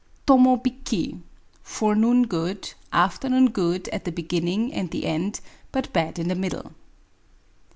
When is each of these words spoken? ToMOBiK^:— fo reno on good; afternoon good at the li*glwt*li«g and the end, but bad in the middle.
ToMOBiK^:— 0.25 1.21
fo 1.73 1.89
reno 1.93 2.09
on 2.09 2.23
good; 2.23 2.73
afternoon 2.91 3.51
good 3.51 3.87
at 3.89 4.03
the 4.03 4.09
li*glwt*li«g 4.09 4.73
and 4.73 4.89
the 4.89 5.05
end, 5.05 5.41
but 5.71 5.93
bad 5.93 6.17
in 6.17 6.27
the 6.27 6.33
middle. 6.33 6.71